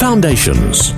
Foundations. 0.00 0.92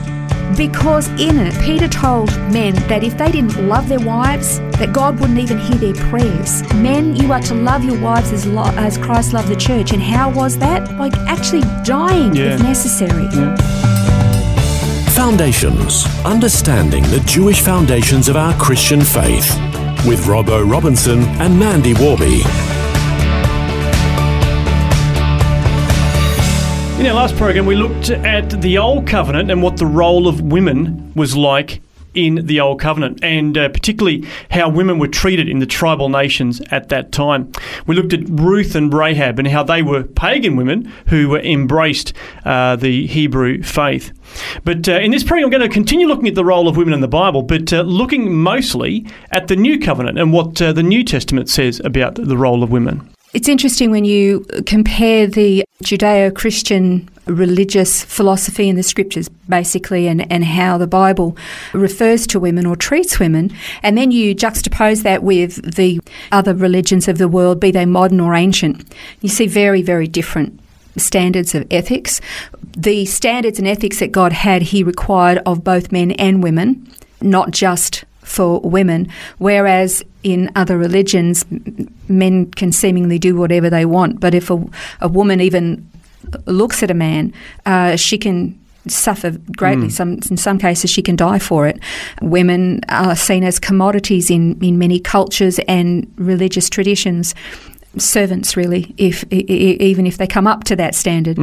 Because 0.57 1.09
in 1.21 1.37
it, 1.37 1.61
Peter 1.65 1.89
told 1.89 2.29
men 2.53 2.73
that 2.87 3.03
if 3.03 3.19
they 3.19 3.33
didn't 3.33 3.69
love 3.69 3.89
their 3.89 3.99
wives, 3.99 4.61
that 4.79 4.93
God 4.93 5.19
wouldn't 5.19 5.41
even 5.41 5.59
hear 5.59 5.75
their 5.75 5.95
prayers. 6.09 6.63
Men, 6.75 7.17
you 7.17 7.33
are 7.33 7.41
to 7.41 7.55
love 7.55 7.83
your 7.83 8.01
wives 8.01 8.31
as, 8.31 8.47
lo- 8.47 8.71
as 8.77 8.97
Christ 8.99 9.33
loved 9.33 9.49
the 9.49 9.57
church. 9.57 9.93
And 9.93 10.01
how 10.01 10.31
was 10.31 10.57
that? 10.59 10.89
Like 10.99 11.17
actually 11.27 11.63
dying 11.85 12.33
Yeah. 12.33 12.55
if 12.55 12.63
necessary. 12.63 13.27
Foundations. 15.17 16.07
Understanding 16.25 17.03
the 17.11 17.21
Jewish 17.27 17.61
foundations 17.61 18.29
of 18.29 18.37
our 18.37 18.55
Christian 18.55 19.01
faith. 19.01 19.53
With 20.07 20.21
Robbo 20.27 20.63
Robinson 20.71 21.23
and 21.43 21.59
Mandy 21.59 21.95
Warby. 21.95 22.43
In 27.03 27.09
our 27.09 27.15
last 27.15 27.35
program, 27.35 27.67
we 27.67 27.75
looked 27.75 28.11
at 28.11 28.63
the 28.63 28.79
Old 28.79 29.09
Covenant 29.09 29.51
and 29.51 29.61
what 29.61 29.77
the 29.77 29.87
role 29.87 30.29
of 30.29 30.41
women 30.41 31.13
was 31.17 31.37
like 31.37 31.83
in 32.15 32.47
the 32.47 32.61
Old 32.61 32.79
Covenant, 32.79 33.19
and 33.25 33.59
uh, 33.59 33.71
particularly 33.71 34.25
how 34.53 34.69
women 34.69 35.01
were 35.01 35.09
treated 35.09 35.49
in 35.49 35.59
the 35.59 35.67
tribal 35.67 36.09
nations 36.09 36.63
at 36.71 36.91
that 36.91 37.11
time. 37.11 37.51
We 37.89 37.97
looked 37.97 38.13
at 38.13 38.21
Ruth 38.29 38.77
and 38.77 38.95
Rahab 38.95 39.41
and 39.41 39.49
how 39.49 39.65
they 39.65 39.83
were 39.83 40.05
pagan 40.05 40.55
women 40.55 40.93
who 41.09 41.35
embraced 41.35 42.13
uh, 42.45 42.77
the 42.77 43.09
Hebrew 43.09 43.65
faith. 43.65 44.13
But 44.63 44.89
uh, 44.89 44.93
in 45.01 45.11
this 45.11 45.25
program, 45.25 45.47
I'm 45.47 45.51
going 45.51 45.69
to 45.69 45.75
continue 45.75 46.07
looking 46.07 46.29
at 46.29 46.37
the 46.37 46.45
role 46.45 46.69
of 46.69 46.77
women 46.77 46.95
in 46.95 47.01
the 47.01 47.09
Bible, 47.09 47.43
but 47.43 47.73
uh, 47.73 47.81
looking 47.81 48.33
mostly 48.33 49.05
at 49.33 49.49
the 49.49 49.57
New 49.57 49.81
Covenant 49.81 50.21
and 50.21 50.33
what 50.33 50.63
uh, 50.63 50.73
the 50.73 50.85
New 50.85 51.03
Testament 51.03 51.51
says 51.51 51.81
about 51.85 52.15
the 52.15 52.37
role 52.37 52.63
of 52.63 52.71
women. 52.71 53.13
It's 53.33 53.49
interesting 53.49 53.91
when 53.91 54.05
you 54.05 54.45
compare 54.67 55.27
the 55.27 55.65
Judeo 55.83 56.35
Christian 56.35 57.09
religious 57.25 58.05
philosophy 58.05 58.69
in 58.69 58.77
the 58.77 58.83
scriptures, 58.83 59.31
basically, 59.49 60.07
and, 60.07 60.31
and 60.31 60.45
how 60.45 60.77
the 60.77 60.87
Bible 60.87 61.35
refers 61.73 62.27
to 62.27 62.41
women 62.41 62.67
or 62.67 62.77
treats 62.77 63.19
women, 63.19 63.51
and 63.83 63.97
then 63.97 64.11
you 64.11 64.35
juxtapose 64.35 65.03
that 65.05 65.23
with 65.23 65.77
the 65.77 65.99
other 66.31 66.53
religions 66.53 67.09
of 67.09 67.17
the 67.17 67.29
world, 67.29 67.59
be 67.59 67.71
they 67.71 67.87
modern 67.87 68.21
or 68.21 68.35
ancient. 68.35 68.93
You 69.23 69.31
see 69.31 69.47
very, 69.47 69.81
very 69.81 70.09
different 70.09 70.61
standards 70.99 71.55
of 71.55 71.67
ethics. 71.71 72.21
The 72.77 73.07
standards 73.07 73.59
and 73.59 73.67
ethics 73.67 74.01
that 74.01 74.13
God 74.13 74.33
had, 74.33 74.61
He 74.61 74.83
required 74.83 75.41
of 75.47 75.65
both 75.65 75.91
men 75.91 76.11
and 76.13 76.43
women, 76.43 76.87
not 77.23 77.51
just 77.51 78.05
for 78.23 78.61
women, 78.61 79.09
whereas 79.39 80.03
in 80.23 80.51
other 80.55 80.79
religions, 80.79 81.45
men 82.09 82.51
can 82.53 82.73
seemingly 82.73 83.19
do 83.19 83.37
whatever 83.37 83.69
they 83.69 83.85
want. 83.85 84.21
But 84.21 84.35
if 84.35 84.51
a, 84.51 84.65
a 85.01 85.09
woman 85.09 85.41
even 85.41 85.89
looks 86.47 86.83
at 86.83 86.91
a 86.91 86.95
man, 86.95 87.33
uh, 87.67 87.97
she 87.97 88.19
can 88.19 88.59
suffer 88.89 89.31
greatly. 89.57 89.89
Some 89.91 90.13
in 90.31 90.37
some 90.37 90.59
cases, 90.59 90.91
she 90.91 91.03
can 91.03 91.17
die 91.17 91.39
for 91.39 91.67
it. 91.67 91.79
Women 92.21 92.81
are 92.89 93.15
seen 93.15 93.45
as 93.45 93.59
commodities 93.59 94.31
in 94.31 94.59
in 94.63 94.79
many 94.79 94.99
cultures 94.99 95.61
and 95.69 96.13
religious 96.17 96.69
traditions. 96.69 97.35
Servants, 97.99 98.57
really, 98.57 98.95
if 98.97 99.31
even 99.33 100.07
if 100.07 100.17
they 100.17 100.27
come 100.27 100.47
up 100.47 100.65
to 100.65 100.77
that 100.77 100.95
standard, 100.95 101.37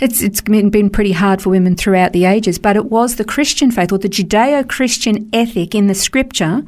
it's 0.00 0.22
it's 0.22 0.40
been, 0.40 0.90
pretty 0.90 1.12
hard 1.12 1.42
for 1.42 1.50
women 1.50 1.74
throughout 1.74 2.12
the 2.12 2.24
ages. 2.24 2.58
But 2.58 2.76
it 2.76 2.86
was 2.86 3.16
the 3.16 3.24
Christian 3.24 3.70
faith 3.70 3.90
or 3.90 3.98
the 3.98 4.08
Judeo-Christian 4.08 5.28
ethic 5.32 5.74
in 5.74 5.88
the 5.88 5.94
Scripture, 5.94 6.62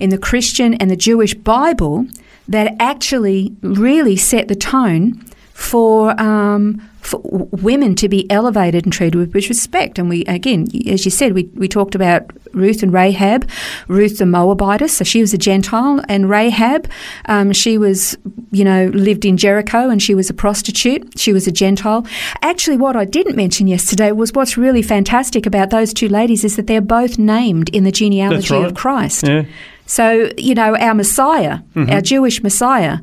in 0.00 0.10
the 0.10 0.18
Christian 0.18 0.74
and 0.74 0.90
the 0.90 0.96
Jewish 0.96 1.34
Bible, 1.34 2.06
that 2.48 2.74
actually 2.80 3.54
really 3.62 4.16
set 4.16 4.48
the 4.48 4.56
tone 4.56 5.24
for 5.52 6.20
um, 6.20 6.82
for 7.02 7.20
w- 7.22 7.48
women 7.62 7.94
to 7.96 8.08
be 8.08 8.30
elevated 8.30 8.84
and 8.84 8.92
treated 8.92 9.16
with, 9.16 9.34
with 9.34 9.48
respect. 9.48 9.98
And 9.98 10.08
we, 10.08 10.24
again, 10.24 10.68
as 10.88 11.04
you 11.04 11.10
said, 11.10 11.34
we, 11.34 11.44
we 11.54 11.68
talked 11.68 11.94
about 11.94 12.30
Ruth 12.54 12.82
and 12.82 12.92
Rahab. 12.92 13.48
Ruth 13.88 14.18
the 14.18 14.24
Moabitess, 14.24 14.96
so 14.96 15.04
she 15.04 15.20
was 15.20 15.34
a 15.34 15.38
Gentile, 15.38 16.00
and 16.08 16.30
Rahab, 16.30 16.88
um, 17.26 17.52
she 17.52 17.76
was, 17.76 18.16
you 18.50 18.64
know, 18.64 18.86
lived 18.94 19.24
in 19.24 19.36
Jericho 19.36 19.90
and 19.90 20.00
she 20.02 20.14
was 20.14 20.30
a 20.30 20.34
prostitute. 20.34 21.18
She 21.18 21.32
was 21.32 21.46
a 21.46 21.52
Gentile. 21.52 22.06
Actually, 22.40 22.76
what 22.76 22.96
I 22.96 23.04
didn't 23.04 23.36
mention 23.36 23.66
yesterday 23.66 24.12
was 24.12 24.32
what's 24.32 24.56
really 24.56 24.82
fantastic 24.82 25.44
about 25.46 25.70
those 25.70 25.92
two 25.92 26.08
ladies 26.08 26.44
is 26.44 26.56
that 26.56 26.66
they're 26.66 26.80
both 26.80 27.18
named 27.18 27.68
in 27.70 27.84
the 27.84 27.92
genealogy 27.92 28.54
right. 28.54 28.66
of 28.66 28.74
Christ. 28.74 29.26
Yeah. 29.26 29.44
So, 29.86 30.30
you 30.38 30.54
know, 30.54 30.76
our 30.76 30.94
Messiah, 30.94 31.58
Mm-hmm. 31.74 31.90
our 31.90 32.00
Jewish 32.00 32.42
Messiah, 32.42 32.98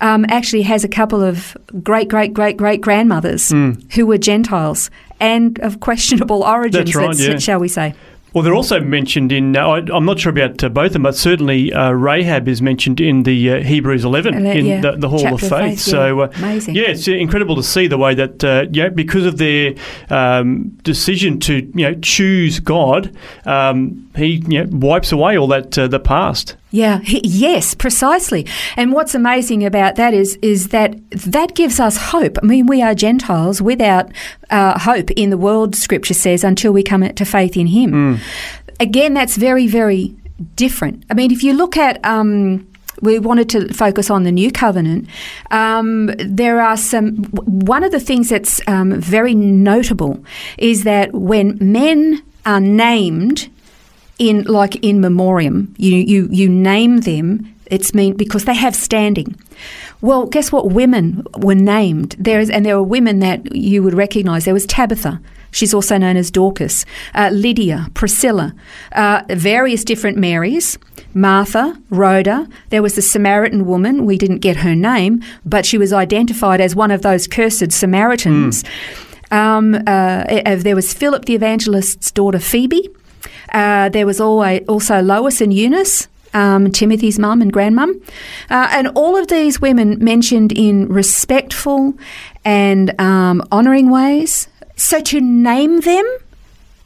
um, 0.00 0.24
actually 0.28 0.62
has 0.62 0.84
a 0.84 0.88
couple 0.88 1.22
of 1.22 1.56
great, 1.82 2.08
great, 2.08 2.32
great, 2.32 2.56
great 2.56 2.80
grandmothers 2.80 3.50
who 3.50 4.06
were 4.06 4.18
Gentiles 4.18 4.90
and 5.20 5.58
of 5.60 5.80
questionable 5.80 6.42
origins, 6.42 6.90
Mm. 6.90 6.94
That's 7.08 7.20
right, 7.20 7.28
yeah. 7.32 7.38
shall 7.38 7.60
we 7.60 7.68
say. 7.68 7.94
Well, 8.32 8.44
they're 8.44 8.54
also 8.54 8.78
mentioned 8.80 9.32
in, 9.32 9.56
uh, 9.56 9.66
I, 9.66 9.78
I'm 9.92 10.04
not 10.04 10.20
sure 10.20 10.30
about 10.30 10.62
uh, 10.62 10.68
both 10.68 10.86
of 10.86 10.92
them, 10.92 11.02
but 11.02 11.16
certainly 11.16 11.72
uh, 11.72 11.90
Rahab 11.90 12.46
is 12.46 12.62
mentioned 12.62 13.00
in 13.00 13.24
the 13.24 13.50
uh, 13.54 13.60
Hebrews 13.64 14.04
11 14.04 14.44
that- 14.44 14.56
in 14.56 14.66
yeah, 14.66 14.80
the, 14.80 14.92
the 14.92 15.08
Hall 15.08 15.34
of 15.34 15.40
Faith. 15.40 15.52
of 15.52 15.58
Faith, 15.58 15.70
yeah. 15.88 15.92
So, 15.92 16.20
uh, 16.20 16.30
Amazing. 16.36 16.76
yeah, 16.76 16.84
it's 16.90 17.08
incredible 17.08 17.56
to 17.56 17.62
see 17.64 17.88
the 17.88 17.98
way 17.98 18.14
that, 18.14 18.44
uh, 18.44 18.66
yeah, 18.70 18.88
because 18.88 19.26
of 19.26 19.38
their 19.38 19.74
um, 20.10 20.68
decision 20.84 21.40
to, 21.40 21.54
you 21.74 21.90
know, 21.90 21.94
choose 22.02 22.60
God, 22.60 23.14
um, 23.46 24.08
he 24.14 24.44
you 24.46 24.64
know, 24.64 24.68
wipes 24.70 25.10
away 25.10 25.36
all 25.36 25.48
that, 25.48 25.76
uh, 25.76 25.88
the 25.88 25.98
past. 26.00 26.54
Yeah, 26.70 27.00
he, 27.00 27.20
yes, 27.24 27.74
precisely. 27.74 28.46
And 28.76 28.92
what's 28.92 29.14
amazing 29.14 29.64
about 29.64 29.96
that 29.96 30.14
is 30.14 30.36
is 30.36 30.68
that 30.68 30.94
that 31.10 31.54
gives 31.54 31.80
us 31.80 31.96
hope. 31.96 32.38
I 32.42 32.46
mean, 32.46 32.66
we 32.66 32.80
are 32.80 32.94
Gentiles 32.94 33.60
without 33.60 34.10
uh, 34.50 34.78
hope 34.78 35.10
in 35.12 35.30
the 35.30 35.38
world. 35.38 35.74
Scripture 35.74 36.14
says 36.14 36.44
until 36.44 36.72
we 36.72 36.82
come 36.82 37.12
to 37.12 37.24
faith 37.24 37.56
in 37.56 37.66
Him. 37.66 38.20
Again, 38.78 39.14
that's 39.14 39.36
very 39.36 39.66
very 39.66 40.14
different. 40.54 41.04
I 41.10 41.14
mean, 41.14 41.32
if 41.32 41.42
you 41.42 41.54
look 41.54 41.76
at 41.76 42.04
um, 42.04 42.66
we 43.00 43.18
wanted 43.18 43.48
to 43.50 43.72
focus 43.72 44.10
on 44.10 44.24
the 44.24 44.32
new 44.32 44.50
covenant. 44.52 45.08
Um, 45.50 46.06
there 46.18 46.60
are 46.60 46.76
some. 46.76 47.24
One 47.24 47.82
of 47.82 47.92
the 47.92 48.00
things 48.00 48.28
that's 48.28 48.60
um, 48.68 49.00
very 49.00 49.34
notable 49.34 50.24
is 50.58 50.84
that 50.84 51.12
when 51.14 51.58
men 51.60 52.22
are 52.46 52.60
named 52.60 53.50
in 54.20 54.44
like 54.44 54.76
in 54.84 55.00
memoriam, 55.00 55.74
you 55.78 55.96
you 55.96 56.28
you 56.30 56.48
name 56.48 57.00
them. 57.00 57.52
It's 57.66 57.94
mean 57.94 58.16
because 58.16 58.44
they 58.44 58.54
have 58.54 58.76
standing. 58.76 59.34
Well, 60.00 60.26
guess 60.26 60.52
what? 60.52 60.70
Women 60.70 61.24
were 61.38 61.54
named. 61.54 62.16
There 62.18 62.40
is, 62.40 62.50
and 62.50 62.64
there 62.66 62.76
were 62.76 62.82
women 62.82 63.20
that 63.20 63.54
you 63.54 63.82
would 63.82 63.94
recognise. 63.94 64.44
There 64.44 64.54
was 64.54 64.66
Tabitha. 64.66 65.20
She's 65.52 65.74
also 65.74 65.96
known 65.96 66.16
as 66.16 66.30
Dorcas. 66.30 66.84
Uh, 67.14 67.30
Lydia, 67.32 67.88
Priscilla, 67.94 68.54
uh, 68.92 69.22
various 69.30 69.84
different 69.84 70.16
Marys. 70.18 70.78
Martha, 71.12 71.76
Rhoda. 71.90 72.46
There 72.68 72.82
was 72.82 72.94
the 72.94 73.02
Samaritan 73.02 73.66
woman. 73.66 74.04
We 74.04 74.16
didn't 74.16 74.38
get 74.38 74.58
her 74.58 74.76
name, 74.76 75.24
but 75.44 75.66
she 75.66 75.76
was 75.76 75.92
identified 75.92 76.60
as 76.60 76.76
one 76.76 76.92
of 76.92 77.02
those 77.02 77.26
cursed 77.26 77.72
Samaritans. 77.72 78.62
Um, 79.32 79.74
uh, 79.74 80.24
uh, 80.46 80.56
there 80.56 80.76
was 80.76 80.92
Philip 80.92 81.24
the 81.24 81.34
evangelist's 81.34 82.10
daughter 82.12 82.38
Phoebe. 82.38 82.90
Uh, 83.52 83.88
there 83.88 84.06
was 84.06 84.20
always, 84.20 84.66
also 84.68 85.00
Lois 85.00 85.40
and 85.40 85.52
Eunice, 85.52 86.08
um, 86.34 86.70
Timothy's 86.70 87.18
mum 87.18 87.42
and 87.42 87.52
grandmum. 87.52 88.00
Uh, 88.48 88.68
and 88.70 88.88
all 88.88 89.16
of 89.16 89.28
these 89.28 89.60
women 89.60 90.02
mentioned 90.02 90.52
in 90.52 90.88
respectful 90.88 91.94
and 92.44 92.98
um, 93.00 93.42
honouring 93.50 93.90
ways. 93.90 94.48
So 94.76 95.00
to 95.00 95.20
name 95.20 95.80
them 95.80 96.18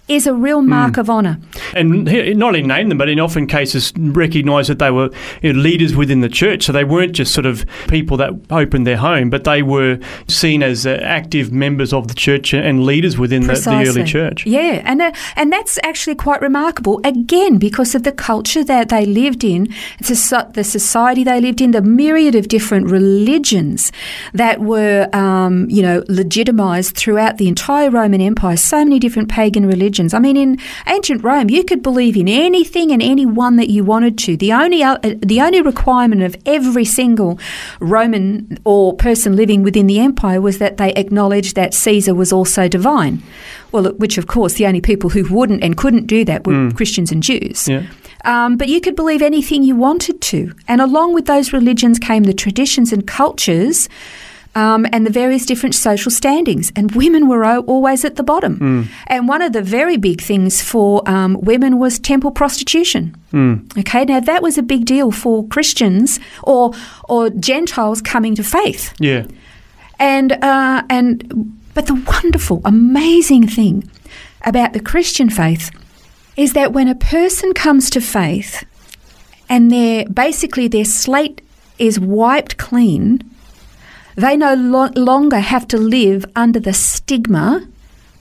is 0.06 0.27
a 0.27 0.35
real 0.35 0.61
mark 0.61 0.99
of 0.99 1.09
honour. 1.09 1.39
and 1.75 2.06
he 2.09 2.35
not 2.35 2.49
only 2.49 2.62
name 2.62 2.91
them, 2.91 2.99
but 2.99 3.09
in 3.09 3.19
often 3.19 3.47
cases 3.47 3.93
recognise 3.97 4.69
that 4.69 4.79
they 4.79 4.91
were 4.91 5.09
you 5.41 5.53
know, 5.53 5.59
leaders 5.59 5.97
within 5.97 6.21
the 6.21 6.29
church. 6.29 6.65
So 6.65 6.73
they 6.73 6.85
weren't 6.85 7.12
just 7.12 7.33
sort 7.33 7.47
of 7.47 7.65
people 7.89 8.19
that 8.19 8.33
opened 8.51 8.87
their 8.87 8.99
home, 8.99 9.31
but 9.31 9.45
they 9.45 9.62
were 9.62 9.99
seen 10.29 10.62
as 10.62 10.87
uh, 10.87 10.99
active 11.03 11.53
members 11.53 11.95
of 11.95 12.09
the 12.09 12.15
church 12.15 12.53
and 12.53 12.85
leaders 12.85 13.17
within 13.19 13.47
the, 13.47 13.55
the 13.55 13.85
early 13.89 14.05
church. 14.05 14.47
Yeah, 14.47 14.83
and 14.85 15.01
uh, 15.01 15.12
and 15.37 15.51
that's 15.51 15.79
actually 15.83 16.17
quite 16.17 16.43
remarkable. 16.43 17.01
Again, 17.03 17.56
because 17.56 17.95
of 17.95 18.03
the 18.03 18.12
culture 18.12 18.62
that 18.65 18.91
they 18.91 19.06
lived 19.06 19.43
in, 19.43 19.69
the 20.01 20.15
society 20.65 21.25
they 21.25 21.41
lived 21.41 21.62
in, 21.62 21.71
the 21.71 21.83
myriad 21.83 22.35
of 22.35 22.49
different 22.49 22.91
religions 22.91 23.91
that 24.35 24.61
were, 24.61 25.09
um, 25.15 25.67
you 25.71 25.81
know, 25.81 26.03
legitimised 26.03 26.95
throughout 26.95 27.39
the 27.39 27.49
entire 27.49 27.91
Roman 27.91 28.21
Empire. 28.21 28.59
So 28.59 28.85
many 28.85 28.99
different 28.99 29.31
pagan 29.31 29.65
religions. 29.67 29.94
I 30.14 30.19
mean, 30.19 30.37
in 30.37 30.58
ancient 30.87 31.23
Rome, 31.23 31.50
you 31.50 31.64
could 31.64 31.82
believe 31.82 32.17
in 32.17 32.29
anything 32.29 32.91
and 32.91 33.02
anyone 33.02 33.56
that 33.56 33.69
you 33.69 33.85
wanted 33.85 34.19
to. 34.19 34.37
The 34.37 34.52
only 34.52 34.82
uh, 34.82 34.99
the 35.02 35.41
only 35.41 35.62
requirement 35.62 36.23
of 36.23 36.37
every 36.46 36.85
single 36.85 37.38
Roman 37.81 38.58
or 38.64 38.94
person 38.94 39.37
living 39.37 39.62
within 39.62 39.87
the 39.87 40.00
empire 40.00 40.41
was 40.41 40.58
that 40.58 40.76
they 40.76 40.93
acknowledged 40.94 41.55
that 41.56 41.75
Caesar 41.75 42.14
was 42.14 42.32
also 42.32 42.69
divine. 42.69 43.23
Well, 43.73 43.93
which 43.94 44.19
of 44.19 44.26
course 44.26 44.55
the 44.55 44.67
only 44.67 44.81
people 44.81 45.11
who 45.11 45.25
wouldn't 45.32 45.62
and 45.62 45.76
couldn't 45.76 46.06
do 46.06 46.25
that 46.25 46.46
were 46.46 46.70
Christians 46.73 47.12
and 47.12 47.23
Jews. 47.23 47.69
Yeah. 47.69 47.87
Um, 48.25 48.56
but 48.56 48.69
you 48.69 48.81
could 48.81 48.96
believe 48.96 49.23
anything 49.23 49.62
you 49.62 49.76
wanted 49.76 50.20
to. 50.23 50.55
And 50.67 50.81
along 50.81 51.14
with 51.14 51.26
those 51.26 51.52
religions 51.52 51.99
came 51.99 52.25
the 52.25 52.32
traditions 52.32 52.93
and 52.93 53.06
cultures 53.06 53.88
um, 54.55 54.87
and 54.93 55.06
the 55.06 55.11
various 55.11 55.47
different 55.47 55.75
social 55.75 56.11
standings. 56.11 56.73
And 56.77 56.95
women 56.95 57.29
were 57.29 57.45
always 57.45 58.05
at 58.05 58.17
the 58.17 58.23
bottom. 58.23 58.89
And 59.06 59.29
one 59.29 59.43
of 59.43 59.53
the 59.53 59.62
very 59.62 59.97
big 59.97 60.21
things 60.21 60.62
for 60.62 61.09
um, 61.09 61.41
women 61.41 61.79
was 61.79 61.99
temple 61.99 62.31
prostitution. 62.31 63.17
Okay, 63.79 64.05
now 64.05 64.21
that 64.21 64.43
was 64.43 64.59
a 64.59 64.62
big 64.62 64.85
deal 64.85 65.11
for 65.11 65.47
Christians 65.49 66.21
or, 66.43 66.73
or 67.09 67.31
Gentiles 67.31 68.01
coming 68.01 68.35
to 68.37 68.45
faith. 68.45 68.95
Yeah. 68.99 69.27
And 69.99 70.33
uh, 70.33 70.83
and 70.91 71.59
but 71.75 71.87
the 71.87 71.95
wonderful, 71.95 72.61
amazing 72.65 73.49
thing 73.49 73.91
about 74.43 74.73
the 74.73 74.81
Christian 74.81 75.31
faith 75.31 75.71
is 76.37 76.53
that 76.53 76.73
when 76.73 76.89
a 76.89 76.95
person 76.95 77.53
comes 77.55 77.91
to 77.91 78.01
faith 78.01 78.65
and 79.49 79.71
their 79.71 80.06
basically 80.09 80.69
their 80.69 80.85
slate 80.85 81.41
is 81.79 81.99
wiped 81.99 82.56
clean, 82.56 83.21
they 84.16 84.37
no 84.37 84.55
lo- 84.55 84.90
longer 84.94 85.38
have 85.38 85.66
to 85.69 85.76
live 85.76 86.25
under 86.37 86.61
the 86.61 86.72
stigma 86.72 87.66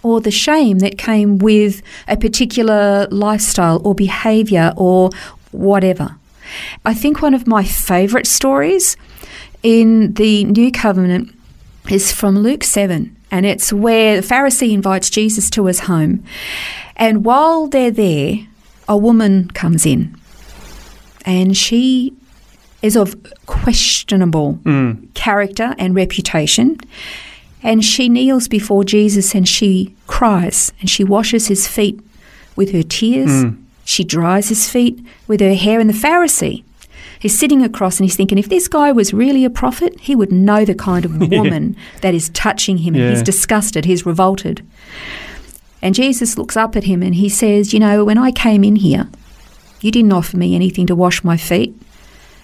or 0.01 0.19
the 0.19 0.31
shame 0.31 0.79
that 0.79 0.97
came 0.97 1.37
with 1.37 1.81
a 2.07 2.17
particular 2.17 3.07
lifestyle 3.09 3.81
or 3.85 3.95
behavior 3.95 4.73
or 4.75 5.09
whatever. 5.51 6.15
I 6.85 6.93
think 6.93 7.21
one 7.21 7.33
of 7.33 7.47
my 7.47 7.63
favourite 7.63 8.27
stories 8.27 8.97
in 9.63 10.13
the 10.13 10.43
New 10.43 10.71
Covenant 10.71 11.33
is 11.89 12.11
from 12.11 12.39
Luke 12.39 12.63
7, 12.63 13.15
and 13.31 13.45
it's 13.45 13.71
where 13.71 14.21
the 14.21 14.27
Pharisee 14.27 14.73
invites 14.73 15.09
Jesus 15.09 15.49
to 15.51 15.65
his 15.65 15.81
home. 15.81 16.23
And 16.95 17.25
while 17.25 17.67
they're 17.67 17.91
there, 17.91 18.47
a 18.87 18.97
woman 18.97 19.49
comes 19.51 19.85
in, 19.85 20.15
and 21.25 21.55
she 21.55 22.13
is 22.83 22.95
of 22.95 23.15
questionable 23.47 24.53
hmm. 24.55 25.05
character 25.15 25.73
and 25.79 25.95
reputation. 25.95 26.77
And 27.63 27.83
she 27.83 28.09
kneels 28.09 28.47
before 28.47 28.83
Jesus 28.83 29.33
and 29.33 29.47
she 29.47 29.95
cries 30.05 30.71
and 30.79 30.89
she 30.89 31.03
washes 31.03 31.47
his 31.47 31.67
feet 31.67 31.99
with 32.55 32.71
her 32.73 32.83
tears. 32.83 33.43
Hmm. 33.43 33.63
She 33.85 34.03
dries 34.03 34.49
his 34.49 34.69
feet 34.69 35.03
with 35.27 35.39
her 35.39 35.55
hair. 35.55 35.79
And 35.79 35.89
the 35.89 35.93
Pharisee, 35.93 36.63
is 37.23 37.37
sitting 37.37 37.63
across 37.63 37.99
and 37.99 38.05
he's 38.05 38.15
thinking, 38.15 38.37
if 38.37 38.49
this 38.49 38.67
guy 38.67 38.91
was 38.91 39.13
really 39.13 39.45
a 39.45 39.49
prophet, 39.49 39.97
he 40.01 40.15
would 40.15 40.31
know 40.31 40.65
the 40.65 40.75
kind 40.75 41.05
of 41.05 41.17
woman 41.31 41.75
that 42.01 42.13
is 42.13 42.29
touching 42.29 42.79
him. 42.79 42.95
And 42.95 43.09
he's 43.09 43.23
disgusted, 43.23 43.85
he's 43.85 44.05
revolted. 44.05 44.65
And 45.81 45.95
Jesus 45.95 46.37
looks 46.37 46.55
up 46.55 46.75
at 46.75 46.83
him 46.83 47.01
and 47.01 47.15
he 47.15 47.29
says, 47.29 47.73
You 47.73 47.79
know, 47.79 48.05
when 48.05 48.17
I 48.17 48.31
came 48.31 48.63
in 48.63 48.77
here, 48.77 49.07
you 49.81 49.91
didn't 49.91 50.13
offer 50.13 50.37
me 50.37 50.55
anything 50.55 50.85
to 50.87 50.95
wash 50.95 51.23
my 51.23 51.37
feet, 51.37 51.75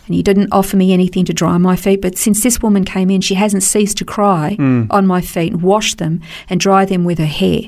and 0.10 0.18
you 0.18 0.24
didn't 0.24 0.52
offer 0.52 0.76
me 0.76 0.92
anything 0.92 1.24
to 1.26 1.34
dry 1.34 1.58
my 1.60 1.76
feet. 1.76 2.02
But 2.02 2.18
since 2.18 2.42
this 2.42 2.62
woman 2.62 2.84
came 2.84 3.12
in, 3.12 3.22
she 3.22 3.36
hasn't 3.36 3.62
ceased 3.62 3.98
to 4.00 4.06
cry 4.06 4.56
hmm. 4.56 4.86
on 4.90 5.06
my 5.06 5.22
feet 5.22 5.54
and 5.54 5.62
wash 5.62 5.94
them 5.94 6.22
and 6.50 6.60
dry 6.60 6.84
them 6.84 7.06
with 7.06 7.20
her 7.20 7.26
hair. 7.26 7.62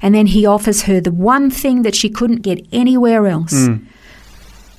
And 0.00 0.14
then 0.14 0.26
he 0.26 0.46
offers 0.46 0.82
her 0.82 1.00
the 1.00 1.12
one 1.12 1.50
thing 1.50 1.82
that 1.82 1.94
she 1.94 2.08
couldn't 2.08 2.42
get 2.42 2.66
anywhere 2.72 3.26
else 3.26 3.66
hmm. 3.66 3.84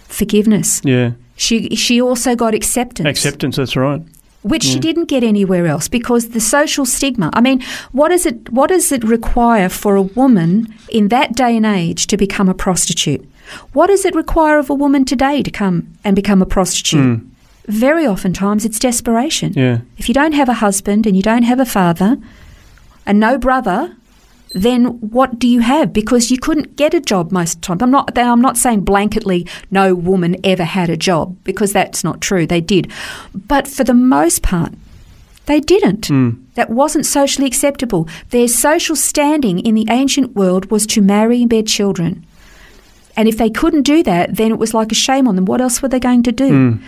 forgiveness. 0.08 0.82
Yeah. 0.84 1.12
She, 1.36 1.76
she 1.76 2.02
also 2.02 2.36
got 2.36 2.56
acceptance 2.56 3.08
Acceptance, 3.08 3.58
that's 3.58 3.76
right. 3.76 4.02
Which 4.44 4.64
she 4.64 4.78
mm. 4.78 4.82
didn't 4.82 5.06
get 5.06 5.24
anywhere 5.24 5.66
else 5.68 5.88
because 5.88 6.30
the 6.30 6.40
social 6.40 6.86
stigma. 6.86 7.30
I 7.34 7.42
mean, 7.42 7.64
what 7.92 8.12
is 8.12 8.26
it? 8.26 8.50
What 8.50 8.70
does 8.70 8.92
it 8.92 9.04
require 9.04 9.70
for 9.70 9.96
a 9.96 10.02
woman 10.02 10.74
in 10.90 11.10
that 11.10 11.34
day 11.34 11.58
and 11.58 11.66
age 11.66 12.08
to 12.08 12.18
become 12.18 12.50
a 12.50 12.54
prostitute? 12.54 13.28
What 13.74 13.88
does 13.88 14.06
it 14.06 14.16
require 14.16 14.58
of 14.58 14.70
a 14.70 14.74
woman 14.74 15.06
today 15.06 15.42
to 15.42 15.52
come 15.52 15.98
and 16.04 16.16
become 16.16 16.42
a 16.42 16.46
prostitute? 16.46 17.20
Mm. 17.20 17.30
Very 17.68 18.08
oftentimes, 18.08 18.64
it's 18.64 18.80
desperation. 18.80 19.54
Yeah. 19.54 19.80
If 19.98 20.08
you 20.08 20.14
don't 20.14 20.34
have 20.34 20.50
a 20.50 20.54
husband 20.54 21.06
and 21.06 21.16
you 21.16 21.24
don't 21.24 21.44
have 21.44 21.60
a 21.60 21.66
father 21.66 22.18
and 23.06 23.20
no 23.20 23.38
brother, 23.38 23.96
then 24.52 24.86
what 25.00 25.40
do 25.40 25.48
you 25.48 25.60
have? 25.60 25.94
Because 25.94 26.32
you 26.32 26.38
couldn't 26.38 26.76
get 26.76 26.94
a 26.94 27.02
job 27.02 27.32
most 27.32 27.56
of 27.56 27.62
the 27.62 27.68
time. 27.68 27.78
I'm 27.82 27.92
not. 27.92 28.18
I'm 28.18 28.42
not 28.42 28.58
saying 28.58 28.86
blanketly 28.86 29.48
no 29.72 29.94
woman 29.94 30.38
ever 30.44 30.64
had 30.64 30.90
a 30.90 30.98
job 30.98 31.36
because 31.44 31.74
that's 31.74 32.04
not 32.04 32.22
true. 32.22 32.48
They 32.48 32.62
did, 32.62 32.92
but 33.34 33.68
for 33.68 33.84
the 33.84 33.94
most 33.94 34.42
part, 34.44 34.74
they 35.46 35.60
didn't. 35.60 36.08
Hmm. 36.08 36.32
That 36.56 36.70
wasn't 36.70 37.06
socially 37.06 37.48
acceptable. 37.48 38.08
Their 38.30 38.48
social 38.48 38.96
standing 38.96 39.60
in 39.60 39.76
the 39.76 39.86
ancient 39.90 40.36
world 40.36 40.72
was 40.72 40.88
to 40.88 41.02
marry 41.02 41.42
and 41.42 41.50
bear 41.50 41.64
children. 41.64 42.26
And 43.16 43.28
if 43.28 43.38
they 43.38 43.50
couldn't 43.50 43.84
do 43.84 44.04
that, 44.04 44.36
then 44.36 44.52
it 44.52 44.60
was 44.60 44.74
like 44.74 44.92
a 44.92 44.96
shame 44.96 45.28
on 45.28 45.36
them. 45.36 45.46
What 45.46 45.62
else 45.62 45.82
were 45.82 45.88
they 45.88 46.00
going 46.00 46.24
to 46.24 46.32
do? 46.32 46.50
Hmm. 46.50 46.84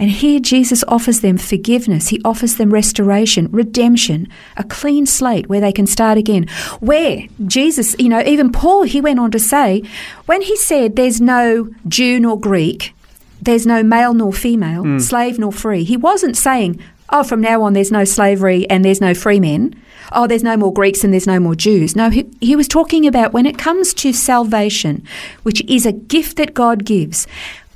And 0.00 0.10
here 0.10 0.40
Jesus 0.40 0.82
offers 0.88 1.20
them 1.20 1.36
forgiveness. 1.36 2.08
He 2.08 2.22
offers 2.24 2.56
them 2.56 2.72
restoration, 2.72 3.48
redemption, 3.52 4.28
a 4.56 4.64
clean 4.64 5.04
slate 5.04 5.46
where 5.50 5.60
they 5.60 5.72
can 5.72 5.86
start 5.86 6.16
again. 6.16 6.48
Where 6.80 7.26
Jesus, 7.46 7.94
you 7.98 8.08
know, 8.08 8.22
even 8.22 8.50
Paul, 8.50 8.84
he 8.84 9.02
went 9.02 9.20
on 9.20 9.30
to 9.32 9.38
say, 9.38 9.82
when 10.24 10.40
he 10.40 10.56
said 10.56 10.96
there's 10.96 11.20
no 11.20 11.68
Jew 11.86 12.18
nor 12.18 12.40
Greek, 12.40 12.94
there's 13.42 13.66
no 13.66 13.82
male 13.82 14.14
nor 14.14 14.32
female, 14.32 14.84
hmm. 14.84 14.98
slave 15.00 15.38
nor 15.38 15.52
free, 15.52 15.84
he 15.84 15.98
wasn't 15.98 16.36
saying, 16.36 16.80
oh, 17.10 17.22
from 17.22 17.42
now 17.42 17.62
on 17.62 17.74
there's 17.74 17.92
no 17.92 18.04
slavery 18.04 18.68
and 18.70 18.82
there's 18.82 19.02
no 19.02 19.12
free 19.12 19.38
men. 19.38 19.74
Oh, 20.12 20.26
there's 20.26 20.42
no 20.42 20.56
more 20.56 20.72
Greeks 20.72 21.04
and 21.04 21.12
there's 21.12 21.26
no 21.26 21.38
more 21.38 21.54
Jews. 21.54 21.94
No, 21.94 22.10
he, 22.10 22.28
he 22.40 22.56
was 22.56 22.66
talking 22.66 23.06
about 23.06 23.32
when 23.32 23.46
it 23.46 23.58
comes 23.58 23.94
to 23.94 24.12
salvation, 24.12 25.04
which 25.42 25.62
is 25.66 25.86
a 25.86 25.92
gift 25.92 26.36
that 26.38 26.54
God 26.54 26.84
gives, 26.84 27.28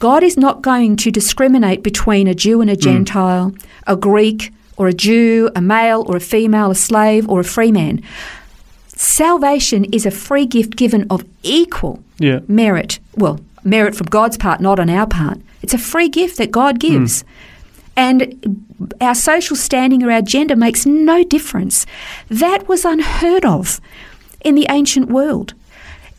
God 0.04 0.22
is 0.22 0.36
not 0.36 0.60
going 0.60 0.96
to 0.96 1.10
discriminate 1.10 1.82
between 1.82 2.26
a 2.26 2.34
Jew 2.34 2.60
and 2.60 2.68
a 2.68 2.76
mm. 2.76 2.80
Gentile, 2.82 3.54
a 3.86 3.96
Greek 3.96 4.52
or 4.76 4.86
a 4.86 4.92
Jew, 4.92 5.48
a 5.56 5.62
male 5.62 6.04
or 6.06 6.14
a 6.14 6.20
female, 6.20 6.70
a 6.70 6.74
slave 6.74 7.26
or 7.26 7.40
a 7.40 7.42
free 7.56 7.72
man. 7.72 8.02
Salvation 8.88 9.86
is 9.92 10.04
a 10.04 10.10
free 10.10 10.44
gift 10.44 10.76
given 10.76 11.06
of 11.08 11.24
equal 11.42 12.04
Yeah. 12.18 12.40
merit. 12.46 12.98
Well, 13.16 13.40
merit 13.64 13.94
from 13.94 14.08
God's 14.08 14.36
part, 14.36 14.60
not 14.60 14.78
on 14.78 14.90
our 14.90 15.06
part. 15.06 15.38
It's 15.62 15.72
a 15.72 15.78
free 15.78 16.10
gift 16.10 16.36
that 16.36 16.50
God 16.50 16.74
mm. 16.76 16.80
gives. 16.80 17.24
And 17.96 18.20
our 19.00 19.14
social 19.14 19.56
standing 19.56 20.02
or 20.02 20.10
our 20.10 20.20
gender 20.20 20.54
makes 20.54 20.84
no 20.84 21.24
difference. 21.24 21.86
That 22.28 22.68
was 22.68 22.84
unheard 22.84 23.46
of 23.46 23.80
in 24.42 24.54
the 24.54 24.66
ancient 24.68 25.08
world. 25.08 25.54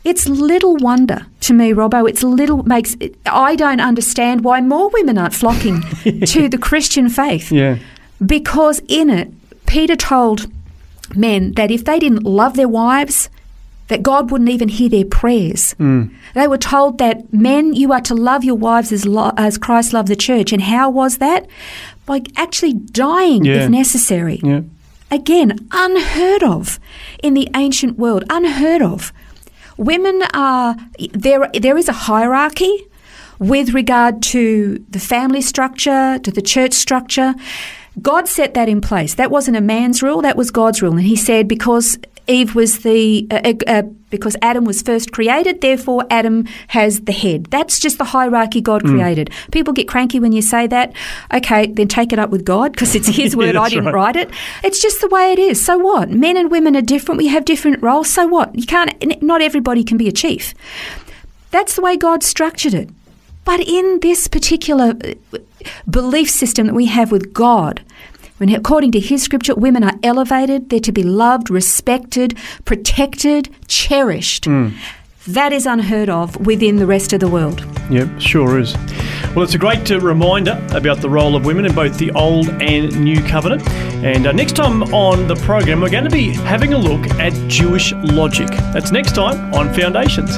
It's 0.04 0.28
little 0.28 0.76
wonder 0.78 1.28
to 1.48 1.54
me, 1.54 1.72
Robbo. 1.74 2.08
It's 2.10 2.24
little 2.24 2.64
makes 2.64 2.96
I 3.26 3.56
don't 3.56 3.80
understand 3.82 4.44
why 4.44 4.62
more 4.62 4.90
women 4.90 5.18
aren't 5.18 5.34
flocking 5.34 5.82
to 6.34 6.50
the 6.50 6.58
Christian 6.60 7.10
faith 7.10 7.52
Yeah. 7.52 7.78
because 8.26 8.82
in 8.88 9.10
it, 9.10 9.28
Peter 9.66 9.96
told 9.96 10.48
men 11.16 11.54
that 11.54 11.72
if 11.72 11.86
they 11.86 12.00
didn't 12.00 12.24
love 12.24 12.56
their 12.56 12.68
wives, 12.68 13.30
that 13.88 14.02
God 14.02 14.32
wouldn't 14.32 14.50
even 14.50 14.70
hear 14.70 14.90
their 14.90 15.06
prayers. 15.06 15.76
Mm. 15.80 16.12
They 16.34 16.48
were 16.48 16.58
told 16.58 16.98
that 16.98 17.32
men, 17.32 17.74
you 17.74 17.92
are 17.94 18.02
to 18.02 18.16
love 18.16 18.44
your 18.44 18.56
wives 18.56 18.92
as, 18.92 19.06
lo- 19.06 19.32
as 19.38 19.58
Christ 19.60 19.94
loved 19.94 20.08
the 20.08 20.16
church. 20.16 20.52
And 20.52 20.64
how 20.64 20.90
was 20.90 21.18
that? 21.20 21.46
By 22.08 22.22
actually 22.36 22.74
dying 22.74 23.46
Yeah. 23.46 23.66
if 23.66 23.70
necessary. 23.70 24.40
Yeah. 24.44 24.62
Again, 25.12 25.68
unheard 25.72 26.42
of 26.44 26.80
in 27.22 27.36
the 27.36 27.48
ancient 27.56 27.98
world, 28.00 28.24
unheard 28.30 28.82
of. 28.82 29.14
Women 29.78 30.24
are, 30.34 30.76
there, 31.12 31.50
there 31.54 31.78
is 31.78 31.90
a 31.90 31.94
hierarchy 31.94 32.88
with 33.40 33.74
regard 33.74 34.22
to 34.24 34.84
the 34.90 35.00
family 35.00 35.42
structure, 35.42 36.20
to 36.20 36.32
the 36.32 36.42
church 36.42 36.74
structure. 36.74 37.36
God 38.02 38.28
set 38.28 38.54
that 38.54 38.70
in 38.70 38.82
place. 38.82 39.16
That 39.16 39.32
wasn't 39.32 39.58
a 39.58 39.62
man's 39.62 40.02
rule, 40.02 40.22
that 40.22 40.38
was 40.38 40.52
God's 40.52 40.82
rule. 40.82 40.94
And 40.94 41.02
He 41.02 41.16
said, 41.16 41.48
because 41.48 41.98
Eve 42.28 42.56
was 42.56 42.80
the 42.80 43.28
uh, 43.32 43.54
uh, 43.68 43.82
because 44.10 44.36
Adam 44.42 44.66
was 44.66 44.82
first 44.82 45.12
created, 45.12 45.62
therefore 45.62 46.06
Adam 46.10 46.46
has 46.70 47.02
the 47.02 47.12
head. 47.12 47.46
That's 47.52 47.80
just 47.80 47.98
the 47.98 48.04
hierarchy 48.06 48.62
God 48.62 48.84
Mm. 48.84 48.90
created. 48.92 49.30
People 49.52 49.74
get 49.74 49.88
cranky 49.88 50.20
when 50.20 50.32
you 50.32 50.42
say 50.42 50.68
that. 50.68 50.94
Okay, 51.34 51.68
then 51.68 51.88
take 51.88 52.12
it 52.14 52.20
up 52.20 52.30
with 52.30 52.46
God 52.46 52.72
because 52.72 52.96
it's 52.96 53.08
His 53.08 53.34
Yeah, 53.36 53.38
word. 53.38 53.56
I 53.56 53.70
didn't 53.70 53.86
right. 53.86 53.94
write 53.94 54.16
it. 54.16 54.30
It's 54.64 54.82
just 54.82 55.02
the 55.02 55.08
way 55.10 55.32
it 55.34 55.40
is. 55.40 55.64
So 55.64 55.78
what? 55.78 56.10
Men 56.10 56.38
and 56.38 56.50
women 56.50 56.76
are 56.76 56.82
different. 56.82 57.18
We 57.20 57.28
have 57.28 57.46
different 57.46 57.82
roles. 57.84 58.10
So 58.10 58.26
what? 58.28 58.56
You 58.58 58.66
can't. 58.66 59.22
Not 59.22 59.42
everybody 59.42 59.84
can 59.84 59.98
be 59.98 60.08
a 60.08 60.12
chief. 60.12 60.54
That's 61.52 61.76
the 61.76 61.82
way 61.82 61.96
God 61.96 62.24
structured 62.24 62.74
it. 62.74 62.90
But 63.44 63.60
in 63.60 64.00
this 64.02 64.28
particular 64.28 64.94
uh, 65.04 65.38
belief 65.90 66.30
system 66.30 66.66
that 66.68 66.74
we 66.74 66.88
have 66.88 67.12
with 67.12 67.32
God, 67.34 67.84
when 68.38 68.50
according 68.50 68.92
to 68.92 69.00
His 69.00 69.24
scripture, 69.24 69.56
women 69.56 69.84
are 69.84 69.94
elevated, 70.04 70.70
they're 70.70 70.80
to 70.82 70.92
be 70.92 71.04
loved, 71.04 71.50
respected, 71.50 72.38
protected, 72.66 73.50
cherished. 73.68 74.48
That 75.28 75.54
is 75.54 75.66
unheard 75.66 76.08
of 76.08 76.46
within 76.46 76.76
the 76.76 76.86
rest 76.86 77.12
of 77.12 77.20
the 77.20 77.28
world. 77.28 77.66
Yep, 77.90 78.22
sure 78.22 78.60
is. 78.60 78.76
Well, 79.36 79.44
it's 79.44 79.56
a 79.56 79.58
great 79.58 79.90
uh, 79.92 80.00
reminder 80.00 80.64
about 80.72 81.02
the 81.02 81.10
role 81.10 81.36
of 81.36 81.46
women 81.46 81.66
in 81.66 81.74
both 81.74 81.98
the 81.98 82.12
Old 82.12 82.50
and 82.62 83.04
New 83.04 83.24
Covenant. 83.24 83.68
And 84.06 84.28
uh, 84.28 84.32
next 84.34 84.56
time 84.56 84.84
on 84.94 85.28
the 85.28 85.36
program, 85.38 85.82
we're 85.82 85.90
going 85.90 86.04
to 86.04 86.12
be 86.12 86.30
having 86.30 86.74
a 86.74 86.78
look 86.78 87.10
at 87.20 87.34
Jewish 87.50 87.92
logic. 87.94 88.50
That's 88.72 88.92
next 88.92 89.16
time 89.16 89.52
on 89.54 89.74
Foundations. 89.74 90.38